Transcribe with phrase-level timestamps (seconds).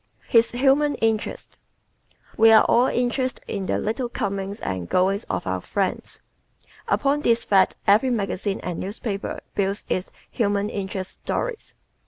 [0.27, 1.57] His "Human Interest"¶
[2.35, 6.19] We are all interested in the little comings and goings of our friends.
[6.87, 11.75] Upon this fact every magazine and newspaper builds its "human interest" stories.